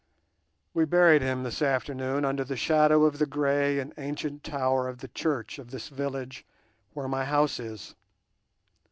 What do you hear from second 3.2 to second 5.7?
grey and ancient tower of the church of